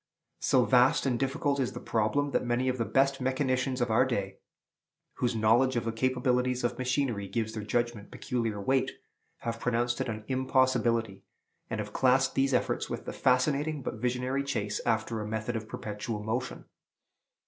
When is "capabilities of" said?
5.91-6.79